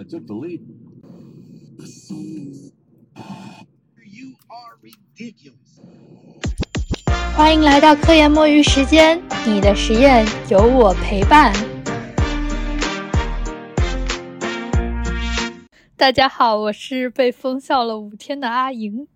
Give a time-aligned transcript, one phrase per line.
[0.00, 0.60] I took the lead.
[4.04, 5.80] You are ridiculous.
[7.36, 11.52] 欢迎来到科研摸鱼时间，你的实验有我陪伴。
[15.96, 19.08] 大家好，我是被封校了五天的阿莹。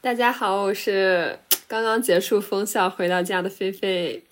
[0.00, 4.22] 大家好，我是刚刚结束封校回到家的菲菲。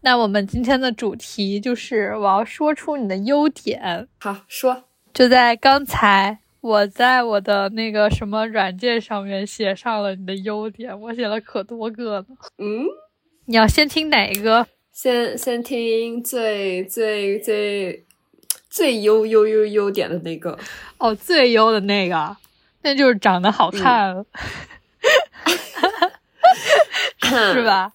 [0.00, 4.06] 那我们今天的主题就是我要说出你的优点。
[4.20, 4.84] 好，说。
[5.12, 12.26] 就在刚才，我在我的那个什么软件上面写上了你的优点，我写了可多个呢。
[12.58, 12.84] 嗯，
[13.46, 14.66] 你要先听哪一个？
[14.92, 18.04] 先先听最最最
[18.68, 20.56] 最优优优优点的那个。
[20.98, 22.36] 哦，最优的那个，
[22.82, 24.24] 那就是长得好看了，
[27.52, 27.92] 是吧？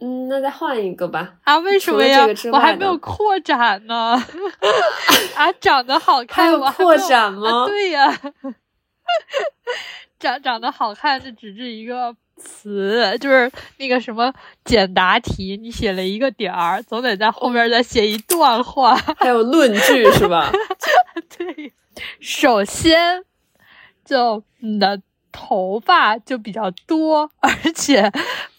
[0.00, 1.34] 嗯，那再换一个吧。
[1.44, 2.24] 啊，为什么呀？
[2.52, 4.14] 我还没有扩展呢。
[5.34, 7.66] 啊， 长得好看，还有扩展吗？
[7.66, 8.08] 对呀，
[10.20, 14.32] 长长得好看，这只是一个词，就是那个什么
[14.64, 20.52] 简答题，你写了一个点儿，总得在后面再写一段话，还有论据是吧？
[21.36, 21.72] 对，
[22.20, 23.24] 首先
[24.04, 25.00] 就你的。
[25.40, 28.10] 头发就比较多，而且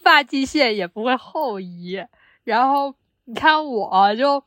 [0.02, 2.02] 发际线也不会后移。
[2.46, 4.42] 然后你看我就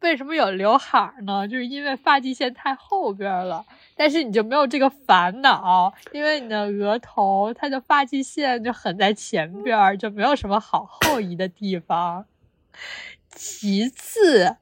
[0.00, 1.46] 为什么有刘海呢？
[1.46, 3.64] 就是因为发际线太后边了。
[3.96, 12.26] 但是你就没有这个烦恼，因为你的额头它的发际线就很在前边，就没有什么好后移的地方。
[13.30, 14.56] 其次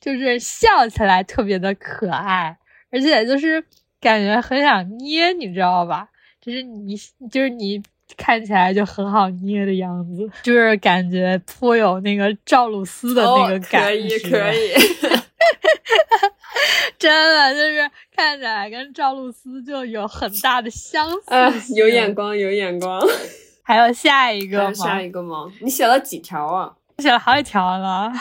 [0.00, 2.56] 就是笑起来特别的可爱，
[2.90, 3.64] 而且就是
[4.00, 6.08] 感觉很想捏，你知道吧？
[6.44, 6.96] 就是你，
[7.30, 7.80] 就是你
[8.16, 14.72] 看起来就很好捏的样子，就是感觉颇有那个赵露思的那个感觉，可以可以，
[16.98, 23.00] 真的就是看起来跟赵露思就有很大的相似，有眼光，有眼光。
[23.62, 24.74] 还有下一个吗？
[24.74, 25.50] 下一个吗？
[25.60, 26.74] 你写了几条啊？
[26.96, 28.12] 我写了好几条了。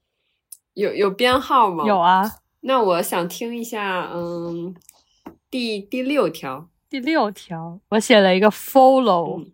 [0.74, 1.84] 有有编号吗？
[1.86, 2.30] 有啊。
[2.60, 4.74] 那我想听一下，嗯，
[5.50, 6.68] 第第六条。
[6.94, 9.44] 第六条，我写了一个 follow。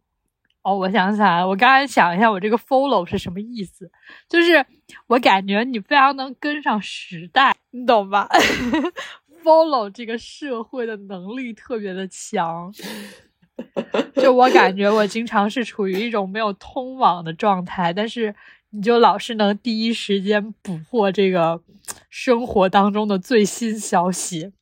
[0.61, 3.91] 哦，我想起来了，我刚才想一下，我这个 follow 是什么意思？
[4.29, 4.67] 就是
[5.07, 8.29] 我感觉你非常能跟上时代，你懂吧？
[9.43, 12.71] follow 这个社会的能力特别的强。
[14.17, 18.35] 就我感觉，我经常是处于一种没有通网的状态，但是
[18.69, 21.63] 你就老是能第一时间捕获这个
[22.11, 24.53] 生活当中的最新消息。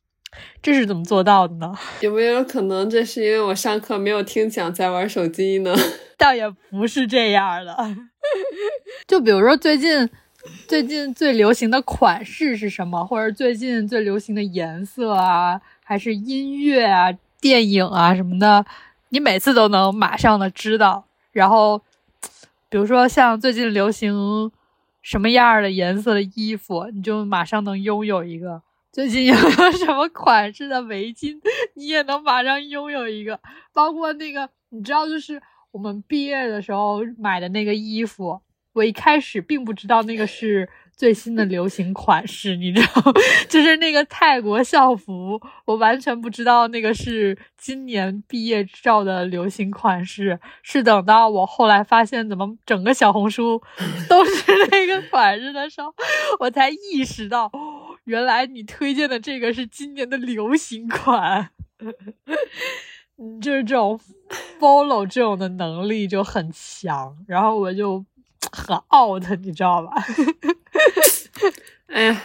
[0.61, 1.73] 这是怎么做到的呢？
[2.01, 5.75] 有没有可能这是因为我上课没有听讲，在玩手机呢？
[6.17, 7.75] 倒也不是这样的。
[9.07, 10.09] 就比如说最近，
[10.67, 18.65] 最近最流行的款式是什么，或者最近最流行的颜色啊，还是音乐啊、电影啊什么的，
[19.09, 21.05] 你每次都能马上的知道。
[21.31, 21.81] 然后，
[22.69, 24.51] 比如说像最近流行
[25.01, 28.61] 什么样的颜色的衣服，你就马上能拥有一个。
[28.91, 31.39] 最近有没有什么款式的围巾，
[31.75, 33.39] 你也能马上拥有一个。
[33.71, 35.39] 包括那个，你知道，就是
[35.71, 38.41] 我们毕业的时候买的那个衣服，
[38.73, 40.67] 我一开始并不知道那个是
[40.97, 43.13] 最新的流行款式，你知道，
[43.47, 50.39] 就是那个泰国校服，我完全不知道那个是今年毕业照的流行款式。
[50.63, 53.61] 是等到我后来发现，怎么整个小红书
[54.09, 55.93] 都是那个款式的时候，
[56.39, 57.51] 我才意识到。
[58.09, 61.51] 原来你推荐的这个是今年的流行款，
[63.17, 63.99] 嗯，就是这种
[64.59, 68.03] follow 这种的能力就很强，然后我就
[68.51, 69.93] 很 out，你知道吧？
[71.85, 72.23] 哎呀，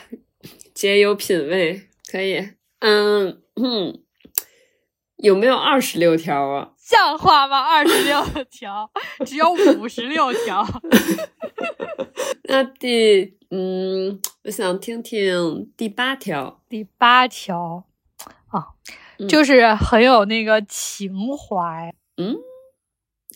[0.73, 2.37] 姐有品味，可以，
[2.79, 4.03] 嗯嗯，
[5.17, 6.71] 有没有二十六条啊？
[6.79, 7.61] 像话吗？
[7.61, 8.91] 二十六条，
[9.27, 10.67] 只有五十六条。
[12.45, 16.61] 那第嗯，我想听听第八条。
[16.69, 17.85] 第八条
[18.49, 18.67] 啊，
[19.29, 21.95] 就是很有那个情怀。
[22.17, 22.37] 嗯，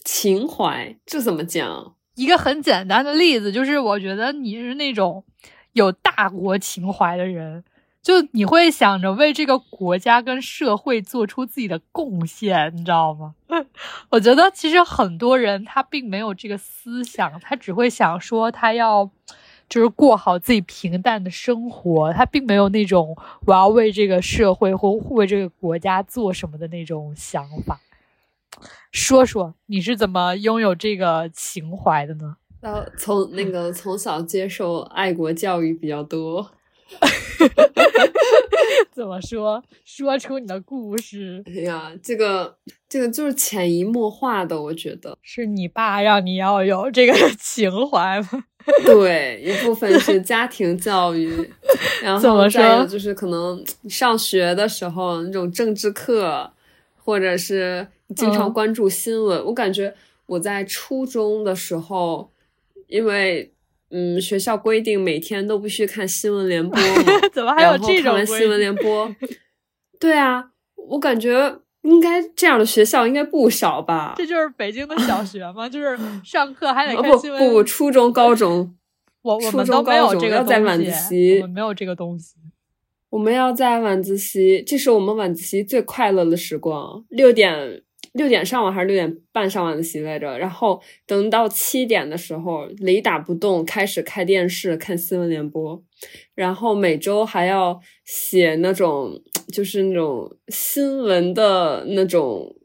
[0.04, 1.94] 情怀这怎么讲？
[2.14, 5.24] 一个很简单的例子，就是我觉得你是那种
[5.72, 7.62] 有大国情怀的人。
[8.02, 13.34] 就你会想着为这个国家跟社会做出自己的贡献，你知道吗？
[14.10, 19.10] 我觉得其实很多人他并没有这个思想，他只会想说他要
[19.68, 23.14] 就是过好自己平淡的生活，他并没有那种
[23.44, 27.80] 我要为这个社会或为这个国家做什么的那种想法。
[28.90, 32.36] 说说你是怎么拥有这个情怀的呢？
[32.60, 36.50] 呃，从那个从小接受爱国教育比较多。
[38.92, 39.62] 怎么说？
[39.84, 41.42] 说出你的故事。
[41.46, 42.56] 哎呀，这个
[42.88, 48.44] 这个就是潜移默化的，我觉得是你爸让你要有这个 情怀吗？
[48.84, 51.50] 对，一部分是家庭教育，
[52.02, 56.50] 然后再有就是可能上学的时候那种政治课，
[56.96, 59.42] 或者是经常嗯关注新闻。
[59.46, 59.94] 我感觉
[60.26, 62.30] 我在初中的时候，
[62.88, 63.50] 因为
[63.90, 69.14] 嗯学校规定每天都必须看新闻联播嘛， 怎么还有这种新闻联播，
[69.98, 70.50] 对啊，
[70.88, 74.14] 我感觉应该这样的学校应该不少吧。
[74.18, 75.68] 这就是北京的小 学吗？
[75.68, 77.48] 就是上课还得看新闻。
[77.48, 78.76] 不不，初中、高中，
[79.22, 82.34] 我我初中们都没有这个东要在晚自西，习我们没有这个东西。
[83.10, 87.02] 我们要在晚自习，这是我们晚自习最快乐的时光。
[87.08, 87.82] 六点
[88.12, 90.38] 六点上完还是六点半上晚自习来着？
[90.38, 95.82] 然后等到七点的时候，雷打不动开始开电视看新闻联播，
[96.34, 99.20] 然后每周还要写那种
[99.52, 102.56] 就是那种新闻的那种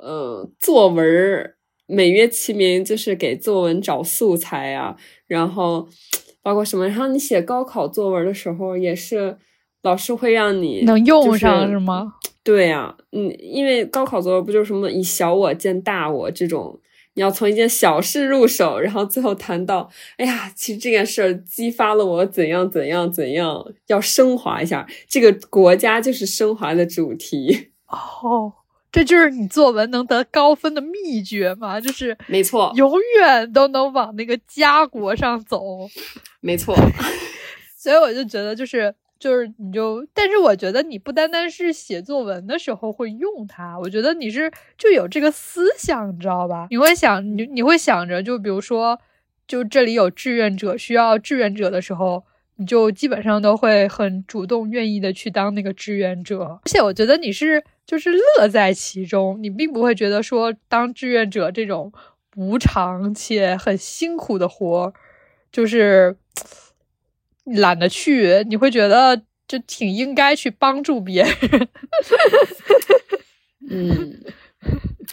[0.00, 1.56] 呃作文儿，
[1.86, 5.88] 美曰其名就是给作文找素材啊，然后
[6.42, 9.38] 包括什么，然后你写高考作文的时候也是。
[9.84, 12.14] 老师会让你能用就是上是吗？
[12.44, 16.78] 对呀、嗯，因为高考作文不就是什么以小我见大我这种，
[17.14, 24.86] 你要从一件小事入手，然后最后谈到，哎呀，其实这件事儿激发了我怎样怎样怎样，要升华一下。
[25.08, 28.52] 这个国家就是升华的主题， 哦，
[28.92, 31.80] 这就是你作文能得高分的秘诀吗？
[31.80, 35.62] 就是没错，永远都能往那个家国上走。
[36.42, 36.76] 没错，
[37.78, 46.66] 所以我就觉得，就是就是你就，但是我觉得你不单单是写作文的时候会用它，我觉得你是就有这个思想，你知道吧？
[46.70, 48.98] 你会想，你你会想着，就比如说，
[49.46, 52.24] 就这里有志愿者需要志愿者的时候。
[52.56, 61.92] 你就基本上都会很主动、愿意的去当那个志愿者，而且我觉得你是就是乐在其中，你并不会觉得说当志愿者这种
[62.36, 64.94] 无偿且很辛苦的活，
[65.50, 66.16] 就是
[67.44, 71.68] 懒得去，你会觉得就挺应该去帮助别人，
[73.70, 74.20] 嗯，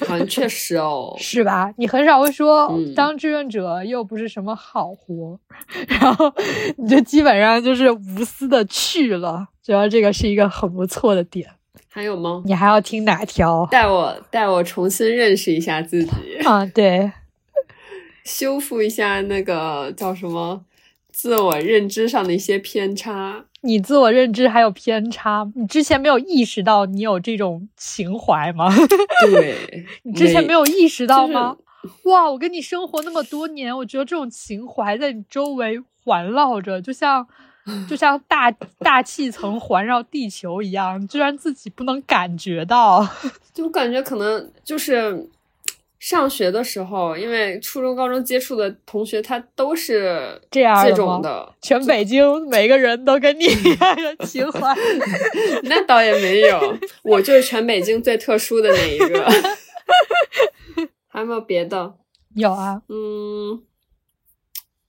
[0.07, 1.74] 好像确实哦，是吧？
[1.78, 5.39] 你很少会说、嗯当志愿者又不是什么好活，
[5.88, 6.31] 然后
[6.78, 11.50] 你就基本上就是无私的去了，觉得这个是一个很不错的点。
[11.94, 12.42] 还有吗？
[12.45, 13.66] 你还要听哪条？
[13.72, 16.12] 带我带我重新认识一下自己，
[16.45, 17.12] 啊，对，
[18.24, 20.63] 修复一下那个叫什么
[21.21, 23.45] 自我认知上的一些偏差。
[23.62, 28.73] 你自我认知还有偏差，你之前没有意识到你有这种情怀吗？
[29.29, 31.56] 对，你之前没有意识到就是吗？
[32.06, 37.27] 哇，我跟你生活那么多年，我觉得这种情怀在你周围环绕着，就像
[37.88, 43.07] 就像大大气层环绕地球一样，居然自己不能感觉到。
[43.53, 45.29] 就我感觉可能就是
[46.01, 54.75] 上学的时候，因为初中、高中接触的同学，他都是这样这种的，全北京每个人都跟你一样的情怀，
[55.63, 56.59] 那倒也没有，
[57.03, 59.30] 我就是全北京最特殊的那一个。
[61.07, 61.94] 还有没有别的？
[62.33, 63.62] 有啊，嗯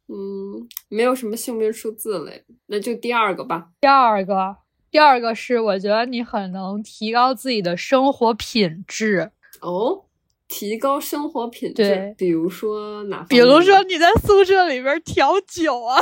[0.08, 3.68] 嗯，没有什么姓名数字嘞，那就第二个吧。
[3.82, 4.56] 第二个，
[4.90, 10.04] 第二个是我觉得你很能提高自己的生活品质，哦，
[10.52, 13.24] 提高生活品质，比如说哪？
[13.26, 15.98] 比如说你在宿舍里边调酒啊，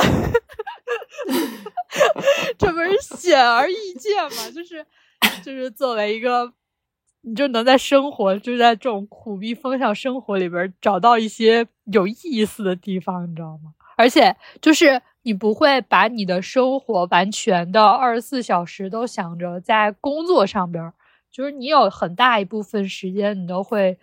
[2.59, 4.51] 这不是显而易见吗？
[4.53, 4.85] 就是
[5.41, 6.51] 就是作为一个，
[7.21, 13.71] 你就能在生活，就在这种苦逼风向生活里边找到一些有意思的地方，你知道吗？
[13.95, 20.93] 而且就是你不会把你的生活完全的二十四小时都想着在工作上边儿，
[21.31, 23.97] 就是你有很大一部分时间你都会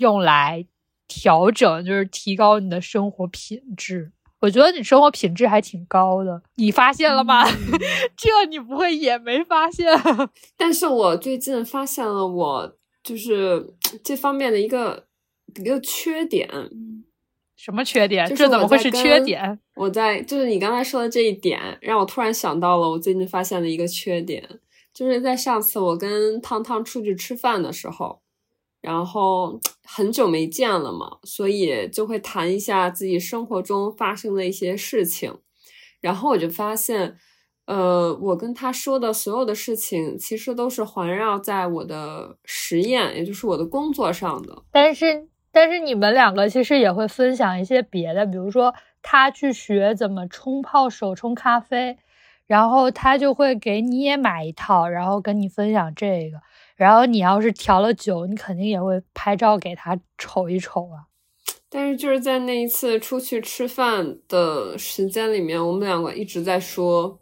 [0.00, 0.66] 用来
[1.06, 4.12] 调整，就是提高你的生活品质。
[4.40, 7.44] 我觉得你生活品质还挺高的，你发现了吗？
[8.16, 9.86] 这你不会也没发现？
[10.56, 15.04] 但是我最近发现了我就是这方面的一个
[15.56, 16.48] 一个缺点，
[17.54, 18.26] 什么缺点？
[18.34, 19.58] 这怎么会是缺点？
[19.76, 24.42] 我在就是你刚才说的这一点，让我突然想到了我最近发现的一个缺点，
[24.94, 28.22] 就是在上次我跟汤汤出去吃饭的时候，
[28.80, 35.38] 然后很久没见了嘛，所以就会谈一下自己生活中发生的一些事情，
[36.00, 37.16] 然后我就发现，
[37.66, 44.62] 呃，我跟他说的所有的事情，其实都是环绕在我的实验，也就是我的工作上的。
[44.70, 51.98] 但是但是你们两个其实也会分享一些别的，比如说他去学怎么冲泡手冲咖啡，
[52.46, 56.38] 然后他就会给你也买一套，然后跟你分享这个。
[56.80, 61.04] 然后你要是调了酒，你肯定也会拍照给他瞅一瞅啊。
[61.68, 67.20] 但是就是在那一次出去吃饭的时间里面，我们两个一直在说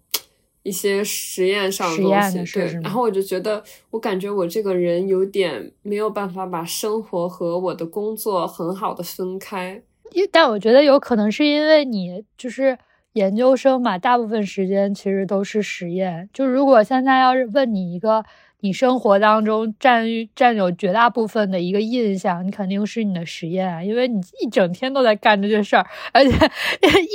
[0.63, 2.73] 一些实验上的东西，对。
[2.81, 3.61] 然后我就觉得，
[3.91, 9.83] 我感觉我这个人有点没有办法把生活和我的工作很好的分开。
[10.31, 12.79] 但我觉得有可能是因为你就是
[13.15, 16.31] 研究生嘛，大部分时间其实都是实验。
[16.33, 18.25] 就如果现在要是问你一个。
[18.61, 26.33] 你生活当中占占有绝大部分的一个印象，你肯定是你的实验啊，因为你一整天都在干这件事儿，而且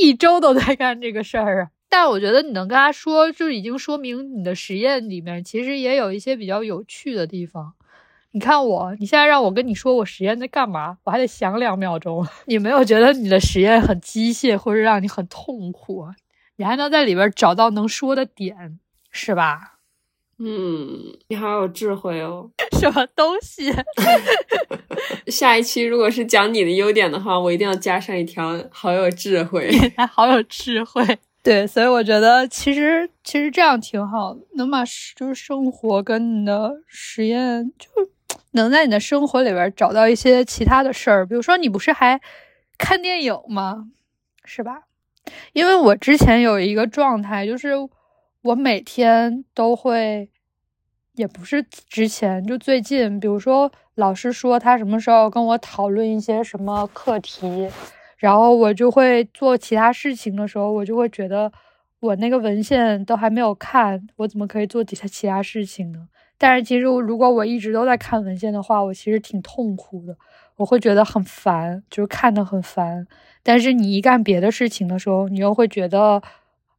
[0.01, 1.69] 一周都在干这个事儿啊。
[1.89, 7.73] 但我觉得你能跟他说，就已经说明你的实验里面其实也有一些比较有趣的地方。
[8.31, 12.25] 你看我，你现在让我跟你说我实验在干嘛，我还得想两秒钟。
[12.47, 16.07] 你没有觉得你的实验很机械，或者让你很痛苦？
[16.55, 18.79] 你还能在里边找到能说的点，
[19.11, 19.72] 是吧？
[20.39, 22.49] 嗯，你好有智慧哦！
[22.79, 23.71] 什么东西？
[25.27, 31.05] 下一期如果是讲你的优点的话，我一定要加上一条“好有智慧”， 还好有智慧。
[31.41, 34.83] 对，所以我觉得其实其实这样挺好，能把
[35.15, 37.87] 就是生活跟你的实验，就
[38.51, 41.25] 能在你的生活里边找到一些其他的事儿。
[41.25, 42.19] 比如说，你不是还
[42.77, 43.85] 看电影吗？
[44.45, 44.83] 是吧？
[45.53, 47.73] 因为我之前有一个状态，就是。
[48.43, 50.29] 我每天都会，
[51.13, 57.69] 也不是之前就最近，比如说老师说他什么时候跟我讨论一些什么课题，
[58.17, 61.49] 然后我就会做其他事情的时候，我就会觉得
[62.01, 66.09] 我那个文献都还没有看，我怎么可以做其他其他事情呢？
[66.37, 70.17] 但是其实如果我一直都在看文献的话，我其实挺痛苦的，
[70.57, 73.07] 我会觉得很烦，就是看的很烦。
[73.41, 76.21] 但是你一干别的事情的时候，你又会觉得。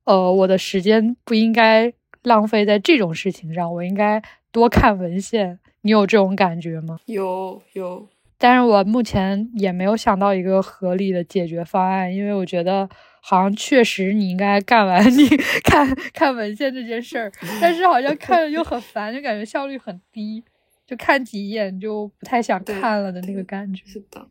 [0.04, 1.92] 呃，我的时间不应该
[2.22, 5.58] 浪费在这种事情上，我应该多看文献。
[5.82, 6.98] 你有这种感觉吗？
[7.04, 8.08] 有有，
[8.38, 12.88] 但是我目前也没有想到一个合理的解决方案，因为我觉得
[13.20, 15.28] 好像确实你应该干完 你
[15.62, 17.30] 看看文献这件事儿，
[17.60, 20.42] 但是好像看着就很烦，就感觉效率很低，
[20.86, 23.82] 就看几眼就不太想看了的那个感觉。
[23.84, 24.26] 是的，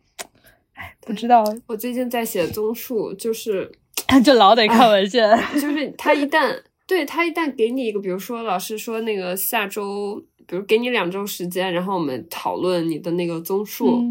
[0.73, 1.43] 哎，不知道。
[1.67, 3.71] 我最近在写综述，就是。
[4.23, 14.03] 就老得看文献， 就是他一旦对他一旦给你一个，比如说老师说那个下周，比如给你两周时间，然后我们讨论你的那个综述，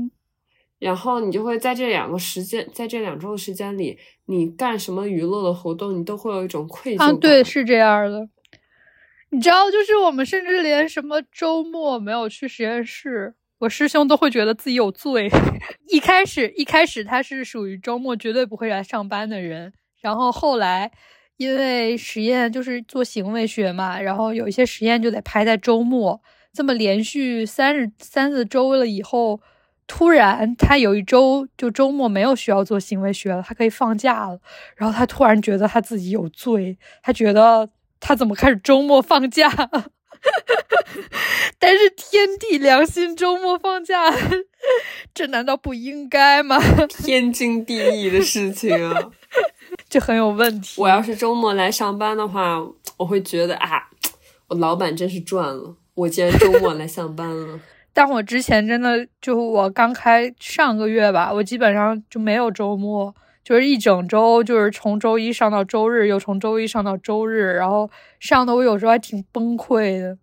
[0.78, 3.96] 然后你就会在这两个时间，在这两周的时间里，
[4.26, 7.20] 你干什么娱乐的活动，你都会有一种愧疚感。
[7.20, 8.28] 对，是这样的。
[9.30, 15.30] 你知道，就是我们甚至连什么周末没有去实验室，我师兄都会觉得自己有罪。
[15.88, 19.72] 一开始，一开始他是属于周末绝对不会来上班的人。
[20.02, 20.90] 然后后来，
[21.38, 26.21] 因为实验就是做行为学嘛，然后有一些实验就得排在周末。
[26.52, 29.40] 这么连续三十三四周了以后，
[29.87, 34.38] 突然他有一周就周末没有需要做行为学了，他可以放假了。
[34.76, 39.50] 然后他突然觉得他自己有罪，他觉得他怎么开始周末放假？
[41.59, 44.12] 但是天地良心，周末放假，
[45.14, 46.59] 这难道不应该吗？
[47.02, 49.11] 天经地义的事情啊。
[49.88, 50.80] 就很有问题。
[50.80, 52.58] 我要是周末来上班的话，
[52.96, 53.88] 我会觉得啊，
[54.48, 57.60] 我老板真是赚了，我竟然周末来上班了。
[57.94, 70.16] 但我之前真的就我刚开上个月吧，我基本上就没有周末，就是一整周，就是从周一上到周日，又从周一上到周日，然后上的我有时候还挺崩溃的。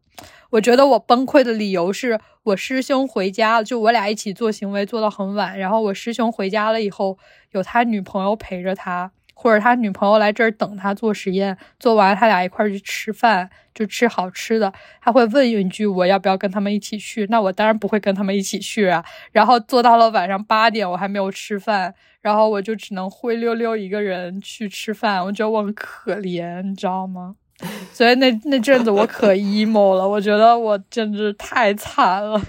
[0.51, 7.17] 我觉得我崩溃的理由是我师兄回家了，就我俩一起做行为做到很晚，然后我师兄回家了以后，
[7.51, 9.11] 有他女朋友陪着他。
[9.41, 14.73] 或者他女朋友来这儿等他做实验，做完他俩一块去吃饭，就吃好吃的。
[14.99, 19.01] 他会问一句：“我要不要跟他们一起去？”那我当然不会跟他们一起去啊。
[19.31, 25.23] 然后做到了晚上八点，我还没有吃饭，然后我就只能灰溜溜一个人去吃饭。
[25.23, 27.37] 我觉得我很可怜，你知道吗？
[27.93, 32.41] 所以那那阵子我可 emo 了，我觉得我简直太惨了。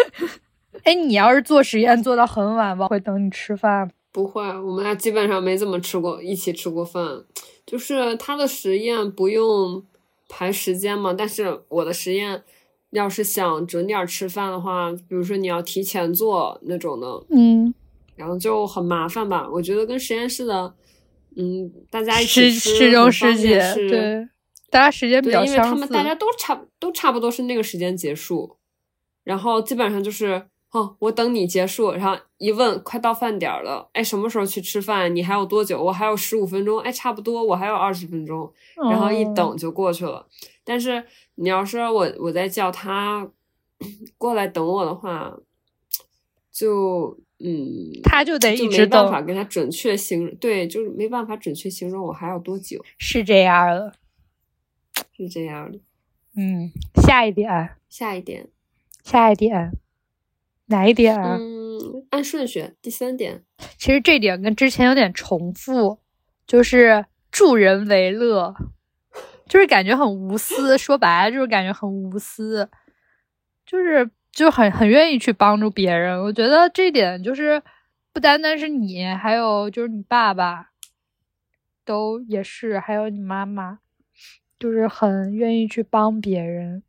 [0.84, 3.90] 哎，你要是做实验做到很晚，吧会等你吃饭。
[4.12, 7.02] 不会，我们俩基本上没怎么吃过一起吃过饭。
[7.66, 9.82] 就是他的实验不用
[10.28, 12.42] 排时间嘛，但是我的实验
[12.90, 17.72] 要是想准点吃饭的话，比如说你要提前做那种的，嗯，
[18.14, 19.48] 然后就很麻烦吧。
[19.50, 20.74] 我觉得跟实验室的，
[21.36, 24.28] 嗯，大家一起吃师兄师姐，对，
[24.74, 28.56] 大家时间比较相似，因为他们大家都差都差不多是那个时间结束，
[29.22, 30.48] 然后基本上就是。
[30.74, 35.14] 哦，我等你结束，然后一问，快到饭点儿了，哎，什么时候去吃饭？
[35.14, 35.80] 你还有多久？
[35.80, 38.52] 我还有十五分钟，哎，差不多，我还有二十分钟，
[38.90, 40.26] 然后一等就过去了。
[40.64, 41.04] 但是
[41.36, 43.30] 你要是我我在叫他
[44.18, 45.32] 过来等我的话，
[46.50, 53.94] 就嗯，他就得一直没办等，法跟他准确形容，对，就是没办法准确形容我还要多久，是这样的。
[55.16, 55.80] 是这样的。
[56.36, 56.70] 嗯，
[57.02, 58.48] 下一点，下一点，
[59.02, 59.72] 下一点，
[60.66, 61.16] 哪一点？
[61.16, 63.44] 嗯，按顺序，第三点，
[63.78, 66.00] 其实这点跟之前有点重复，
[66.46, 68.54] 就是助人为乐，
[69.46, 70.76] 就是感觉很无私。
[70.76, 72.68] 说白了就是感觉很无私，
[73.64, 76.20] 就是就很很愿意去帮助别人。
[76.20, 77.62] 我觉得这点就是
[78.12, 80.70] 不单单是你，还有就是你爸爸，
[81.84, 83.78] 都也是，还有你妈妈，
[84.64, 86.82] 就是很愿意去帮别人。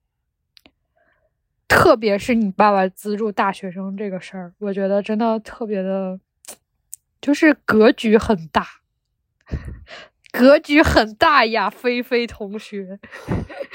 [1.68, 6.18] 特别是你爸爸资助大学生这个事儿，我觉得真的特别的，
[7.20, 8.66] 就是格局很大，
[10.32, 12.98] 格局很大呀，菲菲同学，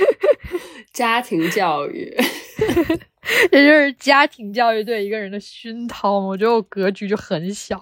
[0.94, 2.16] 家庭教育，
[3.52, 6.20] 这就是家庭教育对一个人的熏陶。
[6.20, 7.78] 我觉得我格局就很小，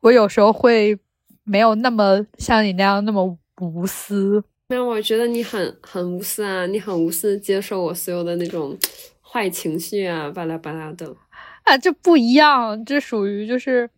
[0.00, 0.98] 我有时候会
[1.44, 4.42] 没有那么像你那样那么无私。
[4.68, 8.76] 那我觉得你很很无私啊，你很无私地接受我所有的那种
[9.22, 11.14] 坏情绪啊，巴拉巴拉的。
[11.62, 13.88] 啊，这不一样，这属于就是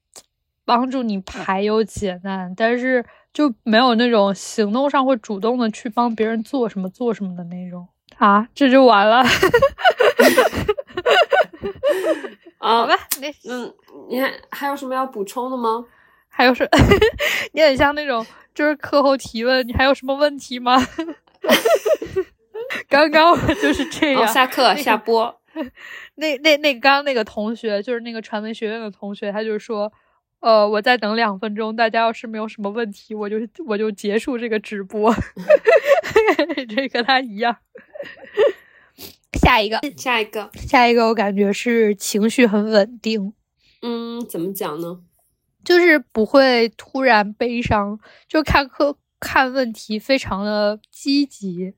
[0.65, 9.23] 帮助你排忧解难，但是就没有那种行动上会主动的去帮别人做什么做什么的那种啊，这就完了。
[12.59, 13.73] 啊，好吧，那嗯，
[14.11, 15.85] 你还还有什么要补充的吗？
[16.39, 16.71] 还有是，
[17.51, 20.77] 你很像那种就是课后提问，你还有什么问题吗？
[22.89, 24.29] 刚刚我就是这哦，样。
[24.33, 25.37] 下课下播。
[26.15, 29.93] 那那那刚刚那个同学，就是那个传媒学院的同学，他就说，
[30.39, 35.13] 呃，我再等两分钟，大家要是没有什么问题，我就我就结束这个直播。
[36.69, 37.57] 这跟他一样。
[39.33, 43.33] 下一个，下一个，下一个，我感觉是情绪很稳定，
[43.83, 45.01] 嗯，怎么讲呢？
[45.69, 51.75] 就是不会突然悲伤，就看课看问题非常的积极，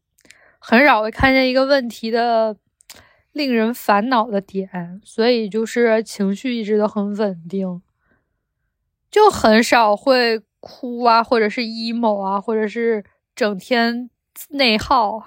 [0.61, 2.57] 很少会看见一个问题的
[3.33, 7.83] 令人烦恼的点，所以就是情绪一直都很稳定，
[9.11, 14.09] 就很少会哭啊，或者是 emo 啊，或者是整天
[14.51, 15.21] 内耗。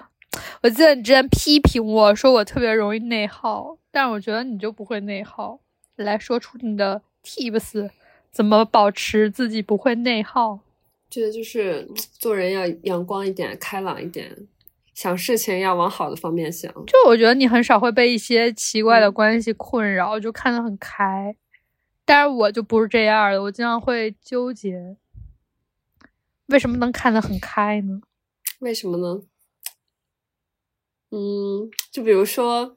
[0.62, 5.60] 我记得你之前批评我说我特别容易内耗，但我觉得你就不会内耗。
[5.96, 7.90] 来说出你的 tips，
[8.34, 10.58] 怎么保持自己不会内耗？
[11.08, 14.36] 觉得就是做人要阳光一点，开朗一点，
[14.92, 16.72] 想事情要往好的方面想。
[16.86, 21.36] 就我觉得你很少会被一些奇怪的关系困扰，就看得很开。
[22.04, 24.96] 但是我就不是这样的，我经常会纠结，
[26.46, 28.00] 为什么能看得很开呢？
[28.58, 29.22] 为什么呢？
[31.10, 32.76] 嗯，就比如说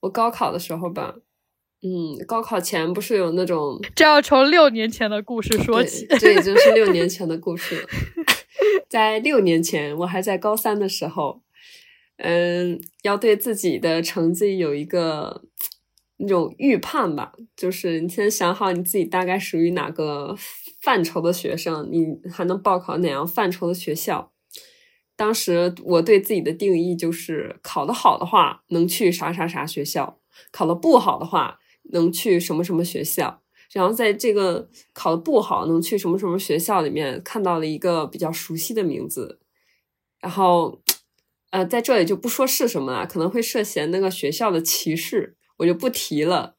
[0.00, 1.14] 我高考的时候吧，
[1.86, 6.06] 嗯，高考前不是有那种这要从六年前的故事说起。
[6.18, 7.88] 这已经是六年前的故事了。
[8.88, 11.42] 在六年前，我还在高三的时候，
[12.16, 15.42] 嗯，要对自己的成绩有一个
[16.16, 20.34] 那种预判吧，就是你先想好你自己大概属于哪个
[20.80, 24.32] 范畴的学生，你还能报考哪样范畴的学校。
[25.16, 30.18] 当时我对自己的定义就是，考得好的话能去啥啥啥学校，
[30.50, 31.58] 考得不好的话
[31.92, 33.42] 能去什么什么学校。
[33.72, 39.40] 然后在这个考的不好能去什么什么学校里面看到了一个比较熟悉的名字，
[40.20, 40.80] 然后
[41.50, 46.54] 呃在这里就不说是什么了，可能会涉嫌那个学校的歧视，我就不提了。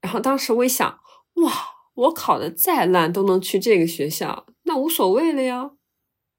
[0.00, 1.00] 然后当时我一想，
[1.34, 1.52] 哇，
[1.94, 5.72] 我考的再烂都能去这个学校，那无所谓了呀，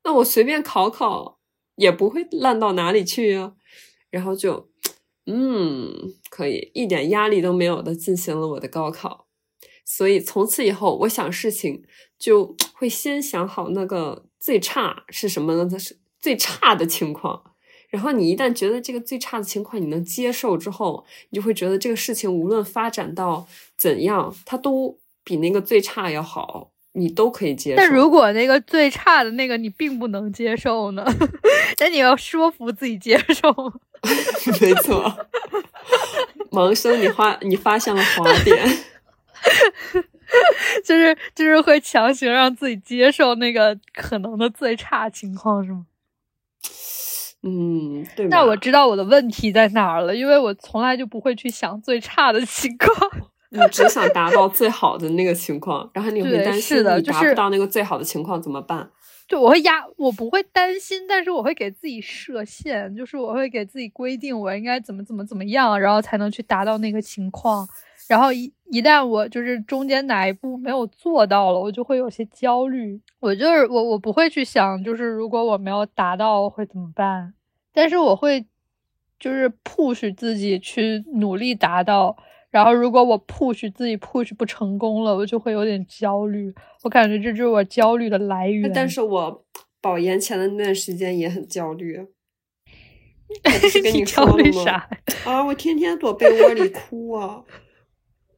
[0.06, 1.40] 那我随便考考
[1.76, 3.56] 也不会烂到哪里去呀。
[4.10, 4.69] 然后就
[5.26, 5.94] 嗯，
[6.30, 9.28] 可以一点压力都没有的进行了我的高考，
[9.86, 11.84] 所以从此以后，我想事情
[12.18, 15.68] 就会先想好那个最差是什么呢？
[15.70, 17.44] 它是最差的情况。
[17.90, 27.78] 然后你一旦觉得这个最差的情况你能接受之后，你就会觉得这个事情无论发展到怎样，它都比那个最差要好，你都可以接受。
[27.78, 31.04] 但如果那个最差的那个你并不能接受呢？
[31.80, 33.52] 那你要说服自己接受。
[34.62, 35.14] 没错，
[36.52, 38.66] 萌生你发你发现了滑点，
[40.84, 45.86] 就是就是会强行让自己接受那个可能的最差情况，是吗？
[47.44, 48.38] 嗯，对吧。
[48.38, 53.10] 那我知道我的问题在哪儿了，因为我从来就不会去想最差的情况。
[53.52, 58.92] 你只想达到最好的那个情况，然后你会对担心是的就是你达不到那个最好的情况怎么办？
[59.30, 67.68] 就我会压，我不会担心，但是我会给自己设限，就是我会给自己规定我应该怎么怎么怎么样，然后才能去达到那个情况。
[68.08, 73.00] 然后一一旦我就是中间哪一步没有做到了，我就会有些焦虑。
[73.20, 77.32] 我就是我我不会去想，就是如果我没有达到会怎么办，
[77.72, 78.44] 但是我会
[79.20, 82.18] 就是 push 自己去努力达到。
[82.52, 86.54] 然后如果我 push 自己 push 不成功了，我就会有点焦虑。
[86.84, 88.72] 我感觉这就是我焦虑的来源。
[88.74, 89.46] 但是我
[89.82, 92.00] 保研前的那段时间也很焦虑。
[93.44, 94.64] 不是跟你说焦虑了吗？
[94.66, 94.90] 啥？
[95.26, 97.44] 啊，我天天躲被窝里哭啊！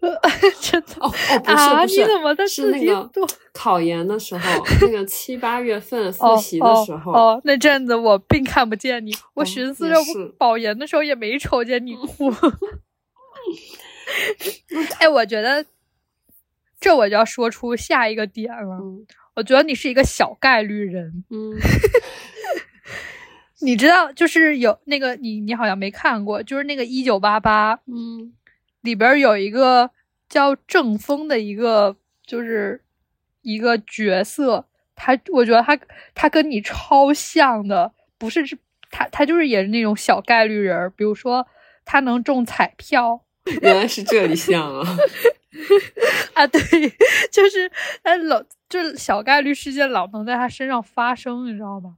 [0.59, 1.81] 真的哦哦，不是啊？
[1.83, 3.09] 不是，你怎么在那个？
[3.53, 10.03] 考研的时候，那个七八月份复哦习的哦时候，哦，那阵子我并看不见你，我哦寻思着我
[10.37, 12.29] 保研的时候也没瞅见你哭。
[14.99, 15.65] 哎，我觉得
[16.79, 18.77] 这我就要说出下一个点了。
[18.81, 21.55] 嗯我觉得你是一个小概率人，嗯
[23.63, 28.33] 你知道，就是有那个你你好像没看过，就是那个一九八八嗯
[28.81, 29.89] 里边有一个
[30.27, 31.95] 叫郑峰的一个，
[32.27, 32.83] 就是
[33.41, 35.79] 一个角色，他我觉得他
[36.13, 38.57] 他跟你超像的，不是是
[38.89, 41.47] 他他就是也是那种小概率人，比如说
[41.85, 43.23] 他能中彩票
[43.61, 44.87] 原来是这里像啊！
[46.33, 46.59] 啊，对，
[47.31, 47.69] 就是
[48.03, 51.91] 他老就是小概率事件老能在他身上发生，你知道吧？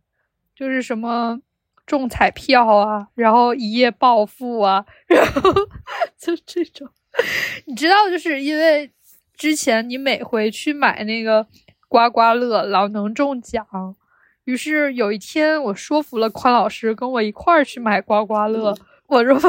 [0.55, 1.39] 就是什么
[1.85, 5.51] 中彩票啊，然后一夜暴富啊，然后
[6.17, 6.87] 就这种，
[7.65, 8.91] 你知道，就是因为
[9.35, 11.45] 之前你每回去买那个
[11.87, 13.65] 刮刮乐，老能中奖。
[14.45, 18.75] 于是有一天，我说服了宽老师跟我一块儿去买刮刮乐。
[19.07, 19.39] 我说，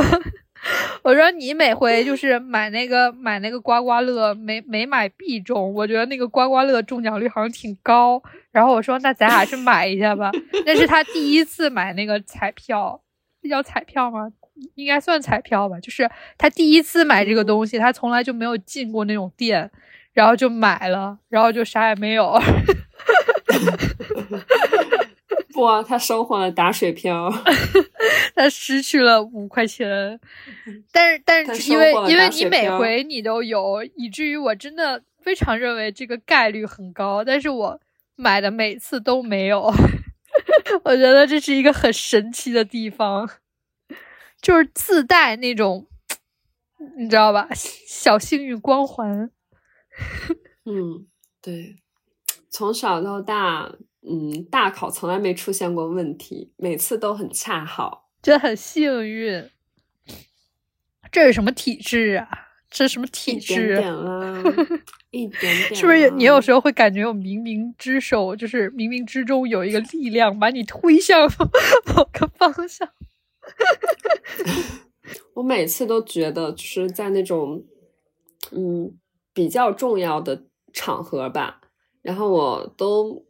[1.03, 8.23] 我说你每回就是买那个买那个刮刮乐，没没买必中，我觉得那个刮刮乐中奖率好像挺高。
[8.51, 10.31] 然后我说，那咱俩去买一下吧。
[10.65, 13.01] 那是他第一次买那个彩票，
[13.43, 14.31] 这叫彩票吗？
[14.77, 15.79] 应该算彩票吧。
[15.81, 19.71] 就是他第一次买这个东西，他从来就没有进过那种店，
[20.13, 22.41] 然后就买了，然后就啥也没有。
[25.55, 27.31] 不啊，他收获了打水漂。
[28.35, 30.19] 他失去了五块钱，
[30.91, 37.81] 但是但是因为因为你每回你都有，以至于我真的非常认为这个概率很高，但是我
[38.17, 39.73] 买的每次都没有，
[40.83, 43.31] 我觉得这是一个很神奇的地方，
[44.43, 45.87] 就是自带那种，
[46.99, 49.31] 你知道吧，小幸运光环。
[50.67, 51.07] 嗯，
[51.41, 51.77] 对，
[52.51, 53.71] 从小到大，
[54.09, 58.11] 嗯，大考从来没出现过问题，每次都很恰好。
[58.23, 59.51] 觉得很幸运。
[61.11, 62.29] 这是什么体质啊？
[62.71, 63.77] 这是什么体质？
[63.77, 64.43] 点 啦，
[65.11, 65.75] 一点点。
[65.75, 72.89] 是不是有你有时候会感觉有冥冥之手，就是冥冥之中有一个力量把你推向某 个方向？
[75.35, 77.63] 我每次都觉得，就是在那种
[78.51, 78.97] 嗯
[79.33, 81.61] 比较重要的场合吧，
[82.03, 83.25] 然后我都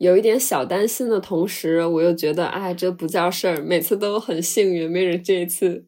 [0.00, 5.84] 有一点小担心的同时，我又觉得，哎，这不叫事儿，每次都很幸运，没准这一次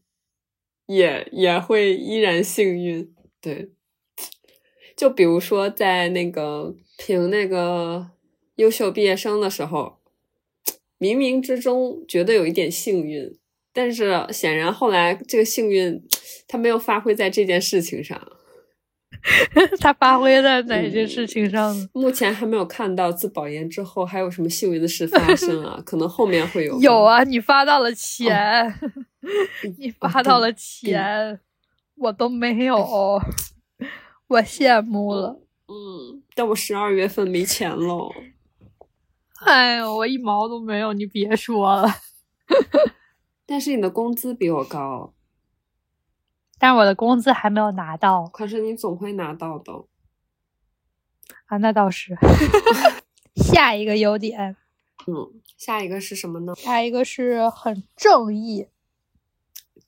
[0.84, 3.10] 也也会依然幸运。
[3.40, 3.70] 对，
[4.94, 8.10] 就比如说在那个评那个
[8.56, 9.96] 优秀毕业生的时候，
[10.98, 13.34] 冥冥之中觉得有一点幸运，
[13.72, 16.02] 但是显然后来这个幸运，
[16.46, 18.20] 它没有发挥在这件事情上。
[19.80, 21.88] 它发挥在哪件事情上呢？
[21.94, 26.80] 目前还没有看到自保研之后还有什么幸运的事发生啊， 可能后面会有。
[26.80, 28.74] 有，啊，你发到了钱，
[29.78, 31.40] 你哦发到了对钱，
[31.96, 32.76] 我都没有，
[34.28, 35.40] 我羡慕了。
[35.68, 38.10] 嗯，但我十二月份没钱喽。
[39.44, 41.88] 哎呦，我一毛都没有，你别说了。
[43.46, 45.12] 但是你的工资比我高，
[46.62, 49.72] 但是我的工资还没有拿到可是你总会拿到的。
[51.46, 52.16] 啊，那倒是。
[53.34, 54.54] 下一个优点，
[55.08, 56.54] 嗯，下一个是什么呢？
[56.54, 58.68] 下一个是很正义。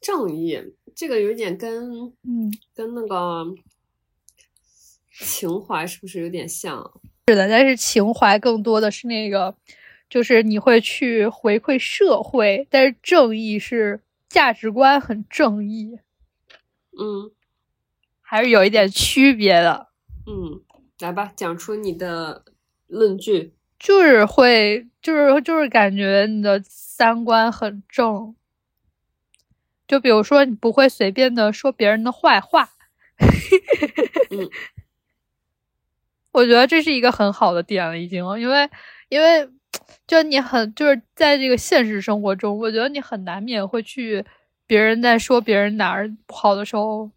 [0.01, 0.59] 正义，
[0.97, 3.45] 这个有点跟嗯，跟那个
[5.21, 7.01] 情怀是不是有点像？
[7.29, 9.55] 是的，但是情怀更多的是那个，
[10.11, 16.01] 就是你会去回馈社会，但是正义是价值观很正义，
[16.98, 17.33] 嗯
[18.20, 19.88] 还是有一点区别的。
[20.26, 20.62] 嗯，
[21.00, 22.44] 来吧，讲出你的
[22.87, 23.54] 论据。
[23.78, 28.35] 就是会，就是就是感觉你的三观很正。
[29.87, 32.70] 就比如说，你不会随便的说别人的坏话。
[34.30, 34.48] 嗯，
[36.33, 38.70] 我觉得这是一个很好的点了，已经，因为
[39.11, 39.46] 因为
[40.07, 44.24] 就你很就是在这个现实生活中，我觉得你很难免会去
[44.66, 47.11] 别人在说别人哪儿不好的时候，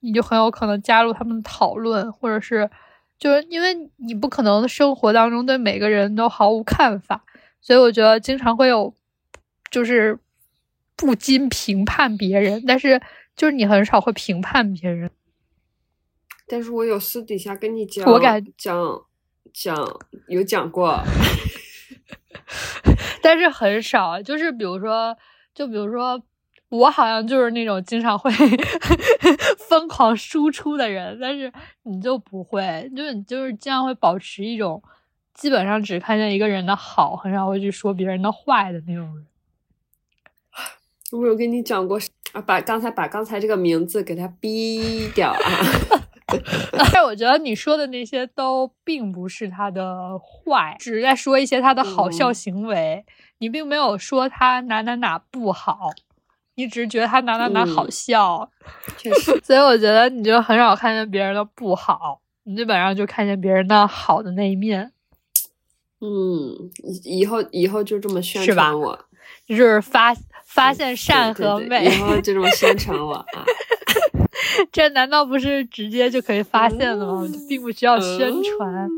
[0.00, 2.68] 你就很有可能加入他们的讨论，或者是
[3.18, 7.24] 就是因为你不可能生活当中对每个人都毫无看法，
[7.60, 8.94] 所以我觉得经常会有
[9.70, 10.18] 就是
[10.96, 13.00] 不禁评判别人，但是
[13.36, 15.10] 就是你很少会评判别人。
[16.48, 19.00] 但是我有私底下跟你讲，我敢讲
[19.54, 19.74] 讲
[20.28, 21.00] 有讲过，
[23.22, 24.20] 但是很少。
[24.20, 25.16] 就是比如说，
[25.54, 26.22] 就比如说，
[26.72, 28.30] 我好像就是那种经常会
[29.68, 34.82] 疯狂输出的人，但是你就不会，就是你就是经常会保持一种
[35.34, 39.26] 基本上只看见一个人的好，很少会去说别人的坏的那种人。
[41.12, 42.00] 我有跟你讲过
[42.32, 45.38] 啊，把刚才把刚才这个名字给他逼掉啊。
[46.72, 53.04] 但是我觉得你说的那些都并不是他的坏，只是在说一些他的好笑行为。
[53.38, 55.90] 你并没有说他哪哪哪不好，
[56.54, 58.48] 你只是觉得他哪哪哪好笑。
[58.98, 64.92] 确实，所以我觉得你就很少看见别人的不好，你基本上就看见别人的好的那一面。
[66.00, 66.70] 嗯，
[67.04, 68.98] 以以后以后就这么宣传我，
[69.46, 73.44] 就是发发现善和美，以后就这么宣传我啊。
[74.72, 77.22] 这难道不是直接就可以发现的吗？
[77.48, 78.88] 并不需要宣传。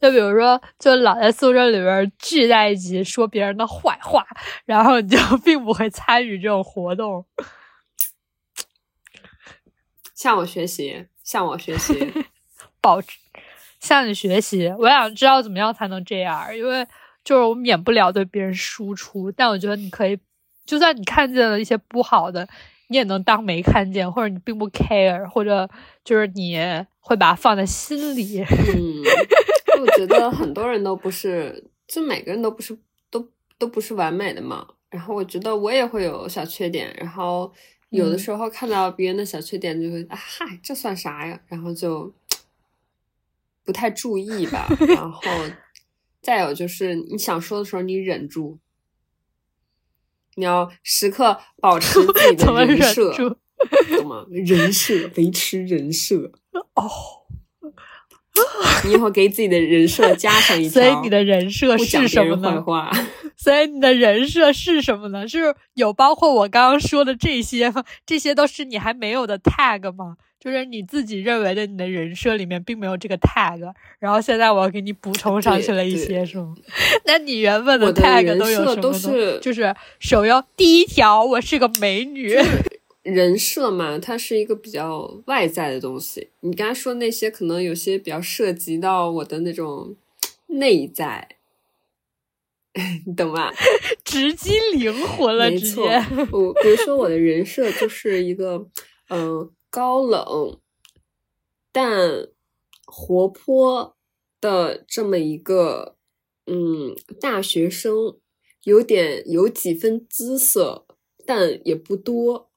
[0.00, 4.26] 就比如说，就老在宿舍里边聚在一起说别人的坏话，
[4.66, 7.24] 然后你就 并不会参与这种活动。
[10.14, 12.12] 向我学习，向我学习，
[12.80, 13.16] 保持
[13.78, 14.68] 向你学习。
[14.78, 16.86] 我想知道怎么样才能这样，因为
[17.24, 20.18] 就是我免不了对别人输出，但我觉得你可以，
[20.66, 22.46] 就算你看见了一些不好的。
[22.90, 25.70] 你也能当没看见，或者你并不 care，或者
[26.04, 26.58] 就是你
[26.98, 28.40] 会把它放在心里。
[28.40, 29.00] 嗯，
[29.80, 32.76] 我觉得很多人都不是，就每个人都不是，
[33.08, 33.24] 都
[33.58, 34.66] 都不是完美的嘛。
[34.90, 37.52] 然后我觉得我也会有小缺点，然后
[37.90, 41.40] 有的时候看到别人的小缺点，就会啊嗨，这算啥呀？
[41.46, 42.12] 然后就
[43.64, 44.66] 不太注意吧。
[44.88, 45.20] 然后
[46.20, 48.58] 再有就是你想说的时候，你忍住。
[50.40, 53.12] 你要时刻保持自己的 人设，
[53.98, 54.24] 懂吗？
[54.30, 56.32] 人设，维持人设。
[56.74, 56.88] 哦，
[58.84, 60.82] 你以后给自己的人设加上一 条。
[60.82, 62.64] 所以你的人设是什么呢？
[63.36, 65.26] 所以你的人设是什么呢？
[65.26, 67.84] 是有包括我刚刚说的这些吗？
[68.04, 70.16] 这些都是你还没有的 tag 吗？
[70.38, 73.60] 就是你自己认为的，你的人设里面并没有这个 tag，
[73.98, 76.54] 然后现在我要给你补充上去了一些，是吗？
[77.04, 78.76] 那你原本的 tag 都有什么？
[78.76, 82.38] 都是就是首要第一条，我是个美女。
[83.02, 86.30] 人设嘛，它是一个比较外在的东西。
[86.40, 89.96] 你刚才说那些，可能有些比较涉及到我的那种
[90.46, 91.36] 内在，
[93.06, 93.52] 你懂吧？
[94.04, 95.82] 直击灵魂了，直接。
[96.32, 98.66] 我比如说我的人设就是一个，
[99.08, 99.50] 嗯。
[99.72, 100.58] 高冷
[101.70, 102.26] 但
[102.84, 103.96] 活泼
[104.40, 105.94] 的这么一个
[106.46, 108.18] 嗯大学生，
[108.64, 110.86] 有点有几分姿色，
[111.24, 112.49] 但也不多，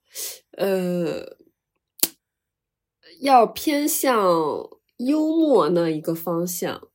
[0.58, 1.38] 呃，
[3.22, 4.18] 要偏向
[4.98, 6.88] 幽默那一个方向。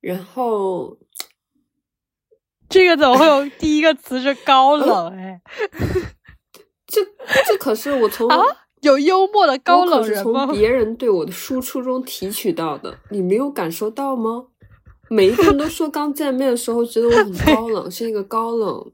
[0.00, 0.98] 然后
[2.68, 5.16] 这个怎么会有第一个词是高冷？
[5.16, 5.42] 哎，
[6.86, 7.02] 这
[7.46, 8.28] 这可是我从。
[8.80, 10.46] 有幽默的高冷人吗？
[10.46, 14.46] 从别人对我的输出中提取到的，你没有感受到吗？
[15.10, 18.90] 每一个人都说刚见面的时候觉得我很高冷，是一个高冷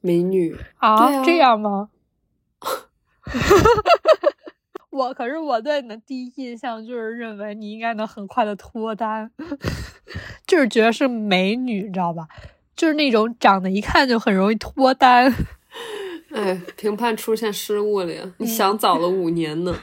[0.00, 1.24] 美女啊？
[1.24, 1.90] 这样吗？
[4.90, 9.30] 我可是我对你的第一印象就是认为你应该能很快的脱单，
[10.46, 12.28] 就是觉得是美女，你知道吧？
[12.76, 15.32] 就是那种长得一看就很容易脱单。
[16.32, 18.32] 哎，评判出现失误了呀！
[18.38, 19.76] 你想早了 五年呢。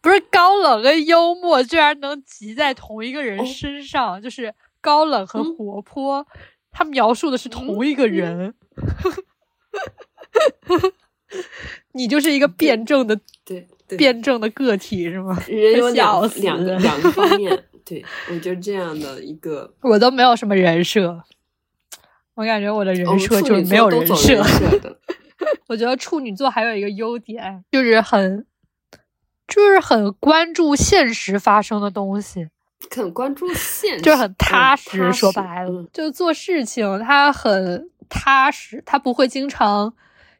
[0.00, 6.26] 不是高冷跟幽默居然能集在同一个人身上，就是高冷和活泼，
[6.72, 8.54] 他描述的是同一个人。
[11.92, 13.66] 你就是一个辩证的，对
[13.96, 15.36] 辩证的个体是吗？
[15.48, 21.22] 人有两两个两个方面， 对我就这样的一个，我都没有什么人设。
[22.34, 24.42] 我感觉我的人设就是没有人设。
[25.68, 28.46] 我觉得处女座还有一个优点，就是很，
[29.46, 32.48] 就是很关注现实发生的东西。
[32.90, 34.98] 很关注现实，就是很踏嗯实。
[34.98, 39.92] 踏说白了，嗯就做事情他很踏实，他不会经常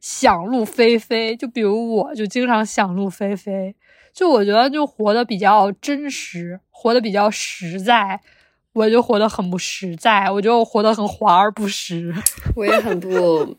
[0.02, 1.34] 想入非非。
[1.34, 3.74] 就比如我，就经常想入非非。
[4.12, 8.20] 就我觉得，就活得比较真实，活得比较实在。
[8.74, 12.10] 我就活得很不实在，我觉得我活得很华而不实。
[12.56, 13.54] 我也很不，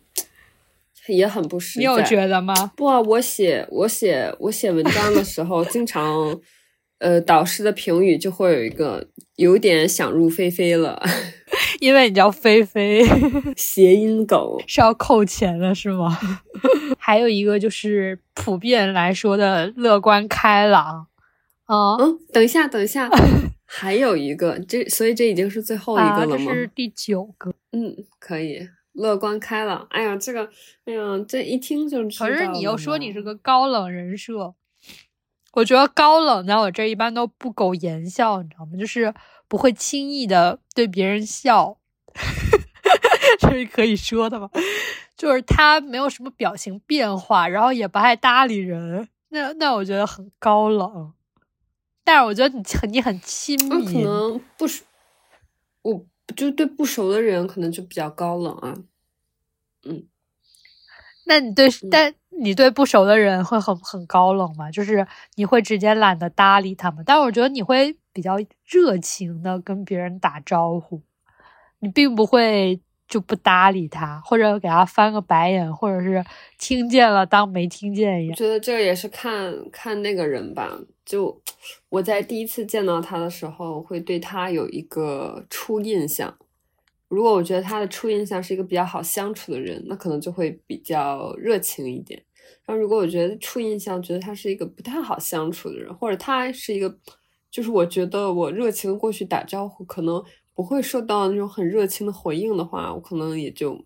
[1.08, 1.82] 也很不实在。
[1.82, 2.72] 你有觉得吗？
[2.76, 6.36] 不啊，我写我写我写文章的时候，经常，
[7.04, 11.04] 呃，导师的评语就会有一个有点想入非非了，
[11.82, 13.04] 因为你叫菲菲，
[13.58, 14.40] 谐音梗。
[14.66, 16.18] 是要扣钱的是吗？
[16.98, 21.08] 还有一个就是普遍来说的乐观开朗，
[21.66, 23.10] 啊、嗯，等一下，等一下，
[23.66, 26.46] 还有一个，这所以这已经是最后一啊，个了吗？
[26.54, 27.54] 这是第九个。
[27.74, 29.86] 嗯，可以，乐观开朗。
[29.90, 30.50] 哎呀，这个，
[30.86, 34.54] 哎呀，这一听就知道可是你又说你是个高冷人设，
[35.54, 38.72] 我觉得高冷在我这一般都不苟言笑，你知道吗？
[38.78, 39.14] 就是
[39.48, 41.78] 不会轻易的对别人笑，
[43.40, 44.50] 这是可以说的吗？
[45.16, 51.14] 就是他没有什么表情变化，然后也不爱搭理人，那那我觉得很高冷。
[52.04, 54.84] 但是我觉得你很你很亲密可，能不熟，
[55.84, 58.76] 我就对不熟的人可能就比较高冷啊。
[61.26, 64.70] 那你对，嗯但你对不熟的人会很很高冷吗？
[64.72, 65.06] 就是
[65.36, 71.02] 你会直接懒得搭理他们，但我觉得你会比较热情的跟别人打招呼，
[71.80, 76.24] 你并不会就不搭理他，或者给他翻个白眼，或者是
[76.58, 78.32] 听见了当没听见一样。
[78.32, 80.78] 我觉得这也是看看那个人吧。
[81.06, 81.42] 就
[81.90, 86.36] 我在第一次见到他的时候，会对他有一个初印象。
[87.08, 92.24] 如果我觉得他的初印象是一个比较好相处的人，那可能就会比较热情一点。
[92.66, 96.98] 然后如果我觉得初印象觉得他是一个不太好相处的人，或者他是一个，
[97.52, 103.86] 就是我觉得我热情过去打招呼，可能不会受到那种很热情的回应的话，我可能也就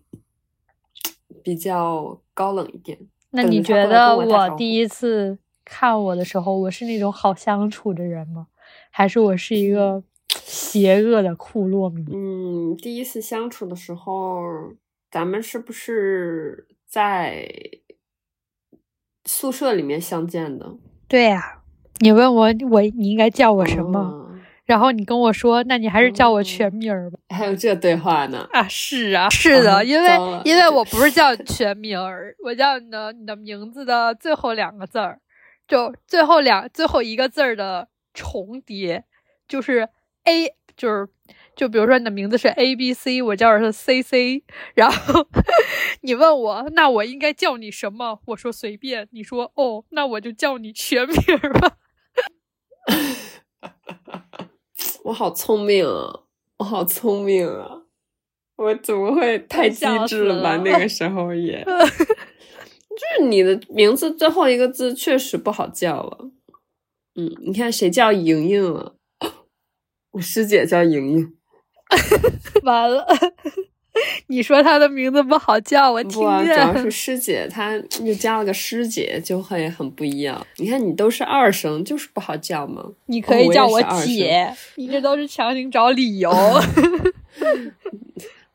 [1.42, 2.98] 比较高冷一点。
[3.30, 8.46] 那你觉得我第一次看我的时候，我是那种好相处的人吗？
[8.90, 10.02] 还是我是一个
[10.44, 12.04] 邪恶的库洛米？
[12.12, 14.72] 嗯，第一次相处的时候，
[15.10, 17.48] 咱们是不是在
[19.24, 20.74] 宿舍里面相见的？
[21.08, 21.62] 对呀、
[22.00, 23.98] 你问我我你应该叫我什么？
[24.00, 24.24] 哦
[24.68, 27.18] 然后你跟我说，那你还是叫我哦全名儿吧。
[27.34, 28.46] 还有这对话呢？
[28.52, 30.08] 啊，是啊， 是的，啊因为
[30.44, 35.20] 因为我不是 叫全名儿，我叫你的你的名字的最后两个字儿，
[35.66, 39.04] 就最后两最后一个字儿的重叠，
[39.48, 39.88] 就是
[40.28, 41.08] A，就是
[41.56, 45.26] 就比如说你的名字是 A B C，我叫的是 C C，然后
[46.02, 48.20] 你问我那我应该叫你什么？
[48.26, 51.76] 我说随便，你说哦，那我就叫你全名儿吧。
[55.04, 56.20] 我好聪明啊！
[56.58, 57.82] 我好聪明啊！
[58.56, 60.56] 我怎么会 太机智了吧？
[60.56, 61.72] 了那个时候也，就
[63.16, 66.30] 是你的名字最后一个字确实不好叫了。
[67.14, 68.92] 嗯，你看谁叫莹莹啊？
[70.18, 71.32] 我师姐叫莹莹。
[72.64, 73.06] 完了，
[74.26, 76.90] 你说她的名字不好叫，我听不啊，主要是。
[76.90, 80.44] 师姐，她又加了个师姐，就会很不一样。
[80.56, 82.84] 你看，你都是二声，就是不好叫嘛。
[83.06, 86.30] 你可以叫我姐，你这都是强行找理由。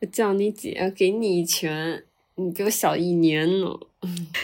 [0.02, 3.68] 我叫你姐，给你一拳，你比我小一年呢。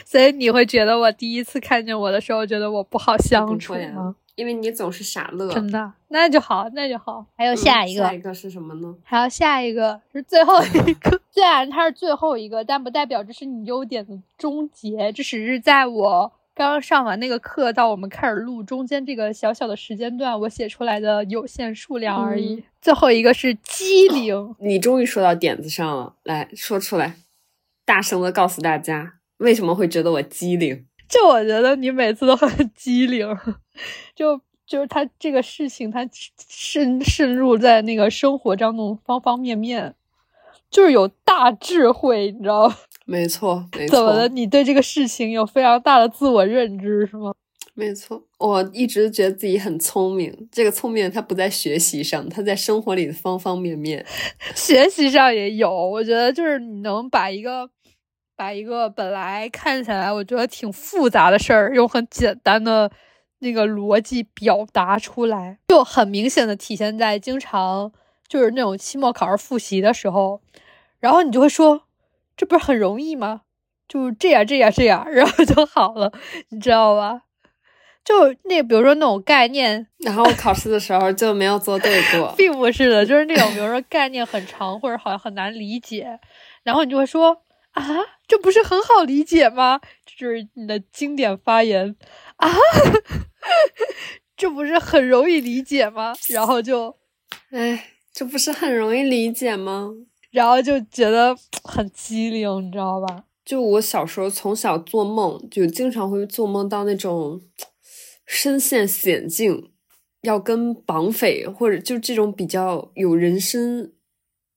[0.07, 4.17] 所以你会觉得我第一次看见我的时候，觉得我不好相处吗？
[4.41, 5.53] 因为你总是傻乐。
[5.53, 7.27] 真的，那就好，那就好。
[7.37, 8.97] 还有嗯下一个，下一个是什么呢？
[9.05, 11.21] 还有下一个是最后一个。
[11.31, 22.55] 虽然它是最后一个，但不代表这是你优点的终结，这只是在我刚刚上完那个课到我们开始录中间这个小小的时间段，我写出来的有限数量而已。
[22.55, 27.17] 嗯最后一个是机灵，你终于说到点子上了，来说出来，
[27.85, 30.87] 大声的告诉大家，为什么会觉得我机灵？
[31.11, 33.27] 就我觉得你每次都很 机灵，
[34.15, 36.09] 就就是他这个事情，他
[36.49, 39.95] 深深入在那个生活当中方方面面，
[40.71, 42.77] 就是有大智慧，你知道吗？
[43.05, 44.29] 没错，没怎么了？
[44.29, 47.35] 你对这个事情有非常大的自我认知，是吗？
[47.75, 48.23] 没错。
[48.39, 54.07] 我一直觉得自己很聪明，这个聪明它不在学习上，它在生活里的方方面面。
[54.55, 57.69] 学习上也有，我觉得就是你能把一个
[58.41, 62.91] 把一个本来看起来我觉得挺复杂的事儿，用很简单的
[63.41, 67.93] 那个逻辑表达出来，就很明显的体现在经常
[68.27, 70.41] 就是那种期末考试复习的时候，
[71.01, 71.83] 然后你就会说，
[72.35, 73.43] 这不是很容易吗？
[73.87, 76.11] 就这样这样这样， 然后就好了，
[76.49, 77.25] 你知道吧？
[78.03, 86.19] 就那比如说那种概念，然后考试的时候就没有做对过， 并不是的，就是那种比如说概念很长或者好像很难理解，
[86.63, 87.37] 然后你就会说
[87.81, 89.81] 啊，这不是很好理解吗？
[90.05, 91.97] 这就是你的经典发言
[92.37, 92.49] 啊，
[94.37, 96.15] 这不是很容易理解吗？
[96.29, 96.97] 然后就，
[97.51, 99.91] 哎，这不是很容易理解吗？
[100.31, 103.25] 然后就觉得很机灵，你知道吧？
[103.45, 107.41] 就我小时候从小做梦，就经常会做梦到那种
[108.27, 109.73] 身陷险境，
[110.23, 113.93] 要跟绑匪或者就这种比较有人身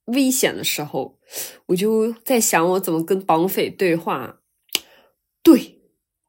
[0.05, 1.17] 危险的时候，
[1.67, 4.39] 我就在想我怎么跟绑匪对话。
[5.41, 5.81] 对，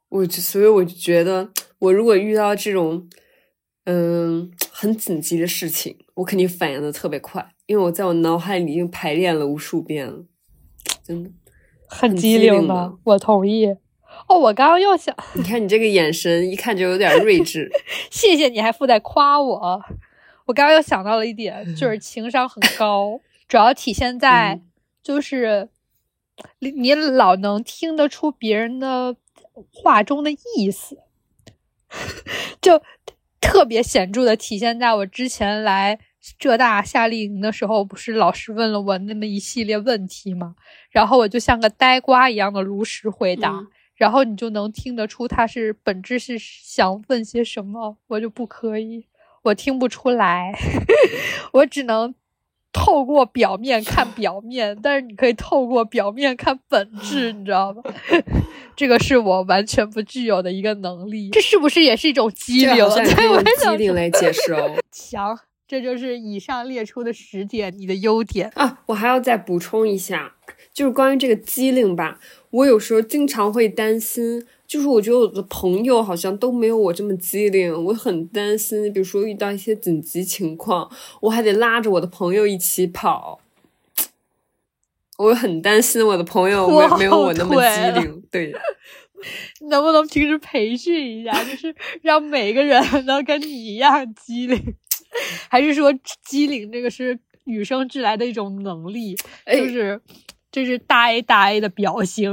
[0.08, 3.08] 我就所以我就觉得，我如果遇到这种
[3.84, 7.54] 嗯很紧急的事情，我肯定反应的特别快。
[7.66, 10.24] 因为我在我脑海里已经排练了无数遍了，
[11.02, 11.30] 真的
[11.88, 13.66] 很机灵的，我同意。
[14.28, 17.68] 哦，我刚刚又想，你看你这个眼神，一看就有点睿智。
[18.12, 19.82] 谢谢你还附带夸我。
[20.46, 23.18] 我刚刚又想到了一点，就是情商很高，
[23.48, 24.60] 主要体现在
[25.02, 25.68] 就是
[26.60, 29.16] 你你老能听得出别人的
[29.70, 30.98] 话中的意思，
[32.60, 32.82] 就
[33.40, 35.98] 特别显著的体现在我之前来。
[36.38, 40.54] 浙大夏令营的时候，不是老师问了我那么一系列问题吗？
[40.88, 43.52] 然后我就像个呆瓜一样的如实回答，
[43.94, 47.98] 然后你就能听得出他是本质是想问些什么。
[48.06, 49.06] 我就不可以，
[49.42, 50.50] 我听不出来，
[51.52, 52.14] 我只能
[52.74, 57.82] 透过表面看表面， 但是你可以透过表面看本质， 你知道吗？
[58.76, 61.30] 这个是我完全不具有的一个能力。
[61.30, 62.76] 这是不是也是一种机灵？
[62.76, 65.38] 用机灵来解释哦，强。
[65.66, 68.80] 这就是以上列出的十点你的优点啊！
[68.84, 70.34] 我还要再补充一下，
[70.74, 72.18] 就是关于这个机灵吧。
[72.54, 78.92] 我有时候经常会担心，就是我觉得我的朋友好像都没有我这么机灵，我很担心。
[78.92, 80.88] 比如说遇到一些紧急情况，
[81.22, 83.40] 我还得拉着我的朋友一起跑，
[85.18, 88.22] 我很担心我的朋友没没有我那么机灵。
[88.30, 88.54] 对，
[89.68, 94.76] 能不能平时培训一下，就是让每个人都跟你一样机灵？
[95.50, 95.92] 还是说
[96.24, 100.00] 机灵这个是与生俱来的一种能力，就是
[100.54, 102.32] 这是大 A 大 A 的表型。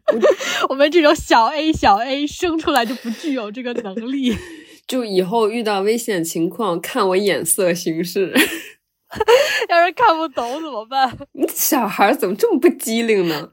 [0.68, 4.36] 我们这种小 A 小 A 生出来就不具有这个能力，
[4.86, 8.34] 就以后遇到危险情况看我眼色行事。
[9.70, 11.16] 要是看不懂怎么办？
[11.32, 13.52] 你小孩怎么这么不机灵呢？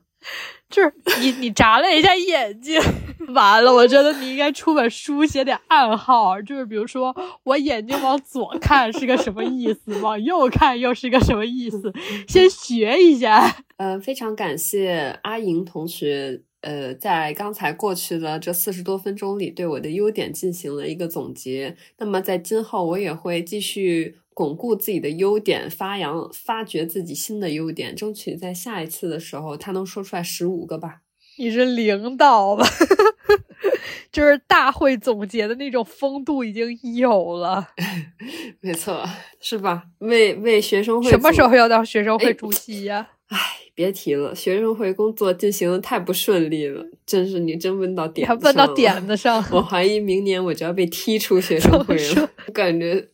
[0.70, 2.82] 就是你，你眨了一下眼睛，
[3.34, 3.74] 完了。
[3.74, 11.94] 我觉得你应该出本书，写点暗号，就是比如说，我眼睛往左看是个什么意思，往右看又是个什么意思，
[12.28, 13.56] 先学一下。
[13.78, 21.76] 呃， 非常感谢阿莹同学，呃，在刚才过去的这四十多分钟里，对我的优点进行了一个总结。
[21.98, 24.18] 那么在今后，我也会继续。
[24.36, 31.02] 巩固自己的优点，发扬、发掘自己新的优点，争取在下一次的时候，他能说出来十五个吧。
[31.38, 32.66] 你是领导吧？
[34.12, 37.68] 就是大会总结的那种风度已经有了。
[38.62, 39.04] 没错，
[39.42, 39.84] 是吧？
[40.00, 43.08] 为为学生会什么时候要当学生会主席呀？
[43.30, 43.40] 唉，
[43.74, 48.28] 别提了，学生会工作进行的太不顺利了，真是你真问到点。
[48.42, 52.30] 问到点子上，我怀疑明年我就要被踢出学生会了。
[52.54, 53.08] 感觉。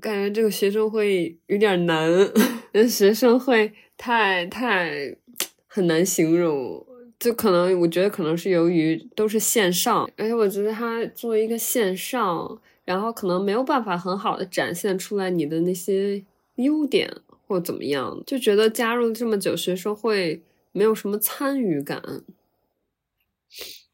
[0.00, 2.10] 感觉这个学生会有点难，
[2.88, 5.14] 学生会太太
[5.68, 6.82] 很难形容，
[7.20, 17.14] 就可能我觉得可能是由于都是线上，而且我觉得它作为一个线上，然后可能没有办法很好的展现出来你的那些优点
[17.46, 20.42] 或怎么样，就觉得加入这么久学生会
[20.72, 22.02] 没有什么参与感。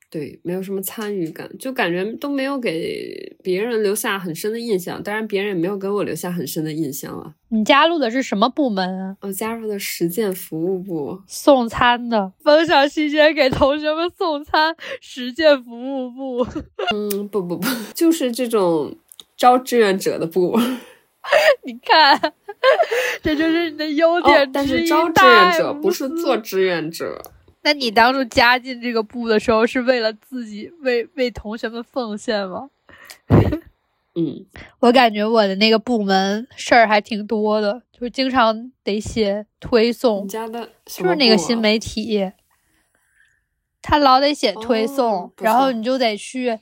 [0.09, 5.02] 对，没有什么参与感，就感觉都没有给别人留下很深的印象。
[5.02, 7.34] 当然，别人也没有给我留下很深的印象啊。
[7.48, 9.16] 你加入的是什么部门啊？
[9.22, 12.32] 我加入的实践服务部，送餐的。
[12.42, 16.46] 分享期间给同学们送餐，实践服务部。
[16.94, 18.96] 嗯，不不不，就是这种
[19.36, 20.57] 招志愿者的部。
[21.66, 22.32] 你看，
[23.20, 27.20] 这就是你的优点但是招志愿者不是做志愿者。
[27.67, 32.71] 那你当初加进这个部的时候，是为了自己为为同学们奉献吗？
[34.14, 34.47] 嗯，
[34.79, 40.29] 我感觉我的那个部门事儿还挺多的，就是经常得写推送。
[40.29, 42.31] 加的就是那个新媒体，
[43.83, 46.57] 他老得写推送，然后你就得去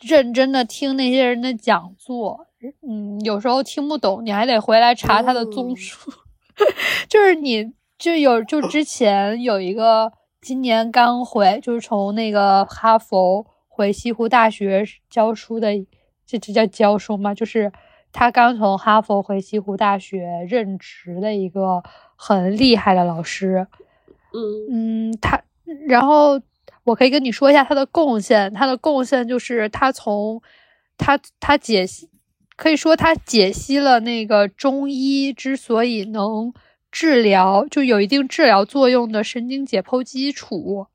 [0.00, 2.48] 认真的听那些人的讲座。
[2.82, 6.10] 嗯，有时候听不懂，你还得回来查他的综述。
[7.08, 10.12] 就是你就有就之前有一个。
[10.48, 15.74] 今年刚回，就是从那个哈佛回西湖大学教书的，
[16.24, 17.34] 这这叫教书吗？
[17.34, 17.70] 就是
[18.14, 21.82] 他刚从哈佛回西湖大学任职的一个
[22.16, 23.66] 很厉害的老师。
[24.32, 25.38] 嗯嗯，他，
[25.86, 26.40] 然后
[26.84, 28.54] 我可以跟你说一下他的贡献。
[28.54, 30.40] 他的贡献就是他从
[30.96, 32.08] 他他解析，
[32.56, 36.54] 可以说他解析了那个中医之所以能
[36.98, 40.88] 治疗，就有一定治疗作用的神经解剖基础。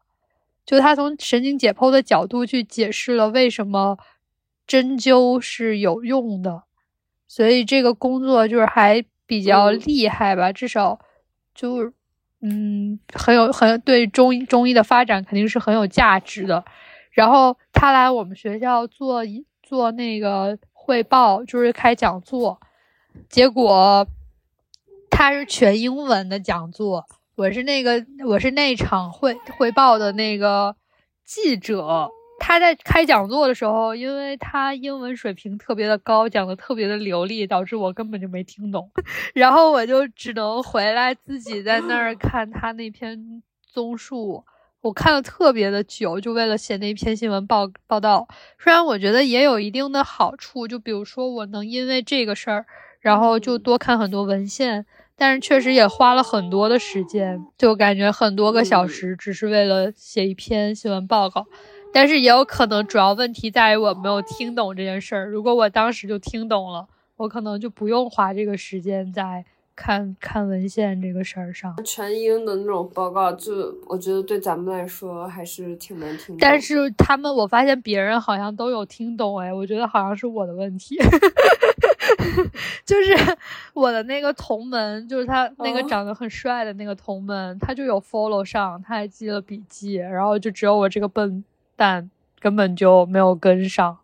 [0.65, 3.97] 就他从神经解剖的角度去解释了为什么
[4.67, 6.63] 针灸是有用的，
[7.25, 10.99] 所以这个工作就是还比较厉害吧，至少
[11.55, 11.93] 就
[12.41, 16.65] 嗯很有很对中医中医的发展肯定是很有价值的。
[17.11, 22.59] 然后他来我们学校做一做那个汇报，就是开讲座，
[23.29, 24.05] 结果
[25.13, 27.05] 他是全英文的讲座。
[27.35, 30.75] 我是那个，我是那场汇汇报的那个
[31.23, 32.09] 记者。
[32.39, 38.91] 他在开讲座的时候，因为他英文水平特别的高，讲的特别的流利，导致我根本就没听懂。
[39.35, 44.43] 然后我就只能回来自己在那儿看他那篇综述。
[44.81, 48.27] 我看了特别的久，就为了写那篇新闻报报道。
[48.59, 52.65] 虽然我觉得也有一定的好处，就比如说我能因为这个事儿，
[52.99, 54.85] 然后就多看很多文献。
[55.15, 61.45] 但是确实也花了很多的时间，就感觉很多个小时只是为了写一篇新闻报告。
[61.93, 65.29] 但是也有可能主要问题在于我没有听懂这件事儿。
[65.29, 66.87] 如果我当时就听懂了，
[67.17, 69.45] 我可能就不用花这个时间在
[69.75, 71.75] 看看文献这个事儿上。
[71.85, 76.35] 全英的那种报告，就我觉得对咱们来说还是挺难听。
[76.39, 80.97] 但是他们，我发现别人好像都有听懂，哎，我觉得好像是我的问题。
[82.85, 83.15] 就是
[83.73, 91.43] 我的那个同门，就是他那个长得很帅的那个同门，他就有 follow 上，他还记了笔记，然后就只有我这个笨
[91.75, 92.09] 蛋
[92.39, 93.97] 根本就没有跟上，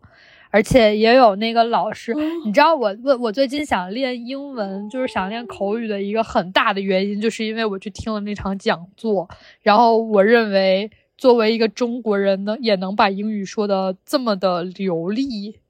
[0.50, 2.12] 而且也有那个老师，
[2.44, 9.28] 你知道我我我最近想练英文，就是想练口语的一个很大的原因，就是因为我去听了那场讲座，
[9.62, 15.60] 然后我认为作为一个中国人呢，也能把英语说的这么的流利。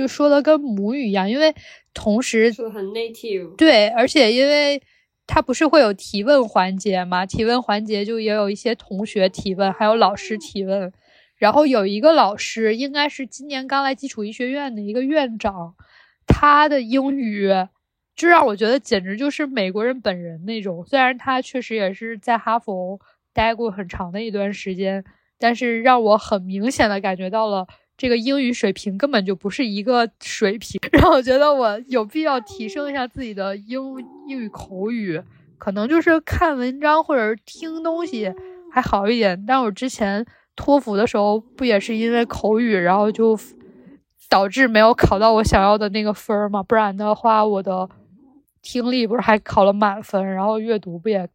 [0.00, 1.54] 就说的跟母语一样，因为
[1.92, 4.82] 同时就很 native，对，而且因为
[5.26, 10.90] 他不是会有提问环节嘛，提问环节就也有一些同学提问，还有老师提问，
[11.36, 15.74] 然后有一个老师应该是今年刚来基础医学院的一个院长，
[16.26, 17.50] 他的英语
[18.16, 22.98] 就让我觉得简直就是美国人本人那种，虽然他确实也是在哈佛
[23.34, 25.04] 待过很长的一段时间，
[25.38, 27.66] 但是让我很明显的感觉到了。
[28.00, 33.78] 这个英语水平根本就不是一个水平， 让我觉得我有必要提升一下自己的英
[34.26, 35.20] 英语口语。
[35.58, 38.32] 可能就是看文章或者听东西
[38.72, 40.24] 还好一点，但我之前
[40.56, 43.38] 托福的时候不也是因为口语，然后就
[44.30, 46.62] 导致没有考到我想要的那个分儿嘛？
[46.62, 47.86] 不然的话，我的
[48.62, 51.28] 听力不是还考了满分，然后阅读不也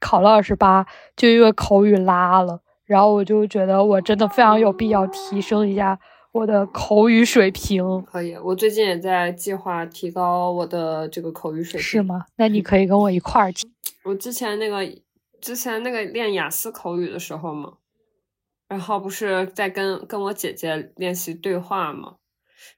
[0.00, 2.62] 考了二十八，就因为口语拉了。
[2.88, 6.00] 然后我就觉得我真的非常有必要提升一下
[6.32, 8.02] 我的口语水平。
[8.04, 11.82] 可以，我最近也在计划提高我的这个口语水平。
[11.82, 12.24] 是吗？
[12.36, 13.70] 那你可以跟我一块儿提。
[14.04, 14.80] 我之前那个
[15.38, 17.74] 之前那个练雅思口语的时候嘛，
[18.68, 22.14] 然后不是在跟跟我姐姐练习对话嘛，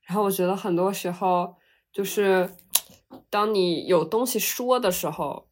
[0.08, 1.54] 然后我觉得很多时候
[1.92, 2.50] 就是
[3.30, 5.46] 当你有东西说的时候。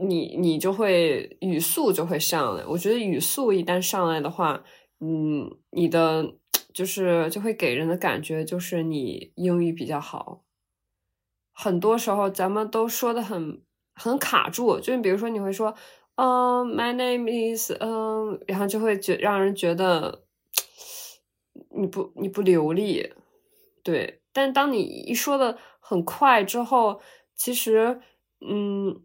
[0.00, 4.62] 你你就会语速就会上来，我觉得语速一旦上来的话，
[5.00, 6.34] 嗯，你的
[6.72, 10.44] 就是就会给人的感觉就是你英语比较好。
[11.52, 13.60] 很多时候咱们都说的很
[13.94, 15.74] 很卡住，就比如说你会说，
[16.14, 20.22] 嗯，my name is，嗯，然后就会觉让人觉得
[21.76, 23.12] 你不你不流利，
[23.82, 24.20] 对。
[24.32, 27.00] 但当你一说的很快之后，
[27.34, 28.00] 其实，
[28.40, 29.02] 嗯。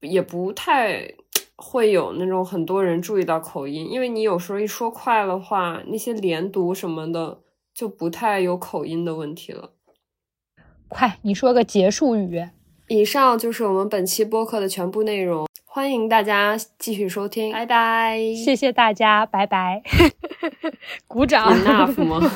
[0.00, 1.14] 也不太
[1.56, 7.40] 会有那种很多人注意到口音，因为你有时候一说快的话，那些连读什么的
[7.74, 9.72] 就不太有口音的问题了。
[10.88, 12.48] 快，你说个结束语。
[12.88, 18.18] 以上就是我们本期播客的全部内容，欢迎大家继续收听，拜拜。
[18.34, 19.82] 谢谢大家，拜拜。
[21.06, 21.54] 鼓掌。
[21.54, 22.20] Enough 吗？